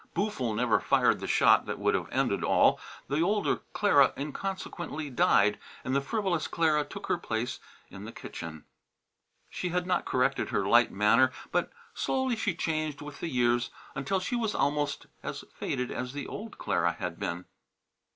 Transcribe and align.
Boo'ful 0.15 0.55
never 0.55 0.79
fired 0.79 1.19
the 1.19 1.27
shot 1.27 1.67
that 1.67 1.77
would 1.77 1.93
have 1.93 2.09
ended 2.11 2.43
all. 2.43 2.79
The 3.07 3.21
older 3.21 3.57
Clara 3.71 4.13
inconsequently 4.17 5.11
died 5.11 5.59
and 5.83 5.95
the 5.95 6.01
frivolous 6.01 6.47
Clara 6.47 6.83
took 6.83 7.05
her 7.05 7.19
place 7.19 7.59
in 7.91 8.05
the 8.05 8.11
kitchen. 8.11 8.65
She 9.47 9.69
had 9.69 9.85
not 9.85 10.05
corrected 10.05 10.49
her 10.49 10.65
light 10.65 10.91
manner, 10.91 11.31
but 11.51 11.71
slowly 11.93 12.35
she 12.35 12.55
changed 12.55 13.03
with 13.03 13.19
the 13.19 13.29
years 13.29 13.69
until 13.93 14.19
she 14.19 14.35
was 14.35 14.55
almost 14.55 15.05
as 15.21 15.45
faded 15.53 15.91
as 15.91 16.13
the 16.13 16.25
old 16.25 16.57
Clara 16.57 16.93
had 16.93 17.19
been. 17.19 17.45